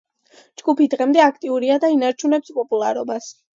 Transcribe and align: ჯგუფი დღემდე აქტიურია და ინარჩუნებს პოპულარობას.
ჯგუფი 0.61 0.87
დღემდე 0.93 1.21
აქტიურია 1.27 1.77
და 1.85 1.93
ინარჩუნებს 1.99 2.57
პოპულარობას. 2.59 3.33